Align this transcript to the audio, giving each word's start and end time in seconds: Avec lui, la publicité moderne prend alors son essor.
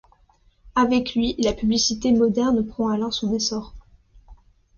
Avec 0.73 1.13
lui, 1.13 1.35
la 1.37 1.53
publicité 1.53 2.11
moderne 2.11 2.65
prend 2.65 2.89
alors 2.89 3.13
son 3.13 3.31
essor. 3.35 3.75